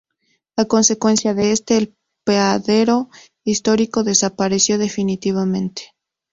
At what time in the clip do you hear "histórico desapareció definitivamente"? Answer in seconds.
3.43-5.93